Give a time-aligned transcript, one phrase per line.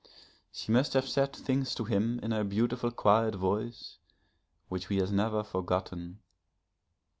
[0.51, 3.99] She must have said things to him in her beautiful quiet voice
[4.67, 6.21] which he has never forgotten.